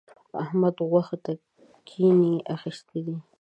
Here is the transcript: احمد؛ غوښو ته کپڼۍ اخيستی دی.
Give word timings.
احمد؛ 0.43 0.75
غوښو 0.89 1.17
ته 1.23 1.31
کپڼۍ 1.87 2.33
اخيستی 2.55 2.99
دی. 3.05 3.15